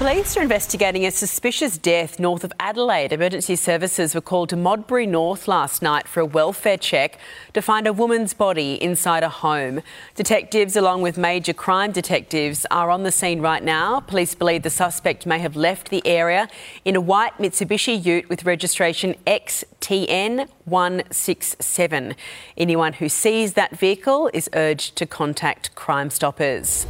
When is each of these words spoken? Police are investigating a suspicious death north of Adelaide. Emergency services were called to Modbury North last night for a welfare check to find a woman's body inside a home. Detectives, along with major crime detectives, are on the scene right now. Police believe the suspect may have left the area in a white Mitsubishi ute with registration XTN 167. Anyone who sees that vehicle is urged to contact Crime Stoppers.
Police 0.00 0.34
are 0.38 0.42
investigating 0.42 1.04
a 1.04 1.10
suspicious 1.10 1.76
death 1.76 2.18
north 2.18 2.42
of 2.42 2.54
Adelaide. 2.58 3.12
Emergency 3.12 3.54
services 3.54 4.14
were 4.14 4.22
called 4.22 4.48
to 4.48 4.56
Modbury 4.56 5.04
North 5.04 5.46
last 5.46 5.82
night 5.82 6.08
for 6.08 6.20
a 6.20 6.24
welfare 6.24 6.78
check 6.78 7.18
to 7.52 7.60
find 7.60 7.86
a 7.86 7.92
woman's 7.92 8.32
body 8.32 8.82
inside 8.82 9.22
a 9.22 9.28
home. 9.28 9.82
Detectives, 10.14 10.74
along 10.74 11.02
with 11.02 11.18
major 11.18 11.52
crime 11.52 11.92
detectives, 11.92 12.64
are 12.70 12.88
on 12.88 13.02
the 13.02 13.12
scene 13.12 13.42
right 13.42 13.62
now. 13.62 14.00
Police 14.00 14.34
believe 14.34 14.62
the 14.62 14.70
suspect 14.70 15.26
may 15.26 15.38
have 15.38 15.54
left 15.54 15.90
the 15.90 16.00
area 16.06 16.48
in 16.86 16.96
a 16.96 17.00
white 17.02 17.36
Mitsubishi 17.36 18.02
ute 18.02 18.26
with 18.30 18.46
registration 18.46 19.14
XTN 19.26 20.48
167. 20.64 22.14
Anyone 22.56 22.94
who 22.94 23.10
sees 23.10 23.52
that 23.52 23.78
vehicle 23.78 24.30
is 24.32 24.48
urged 24.54 24.96
to 24.96 25.04
contact 25.04 25.74
Crime 25.74 26.08
Stoppers. 26.08 26.86